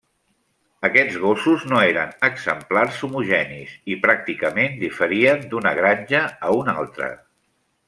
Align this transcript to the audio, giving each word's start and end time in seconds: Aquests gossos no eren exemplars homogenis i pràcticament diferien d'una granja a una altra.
Aquests 0.87 1.17
gossos 1.25 1.65
no 1.71 1.81
eren 1.89 2.15
exemplars 2.29 2.97
homogenis 3.09 3.75
i 3.95 3.99
pràcticament 4.07 4.81
diferien 4.87 5.47
d'una 5.53 5.75
granja 5.83 6.25
a 6.51 6.59
una 6.65 6.77
altra. 6.87 7.13